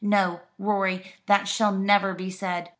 No, 0.03 0.41
Rorie, 0.57 1.05
that 1.27 1.47
shall 1.47 1.71
never 1.71 2.15
be 2.15 2.31
said. 2.31 2.69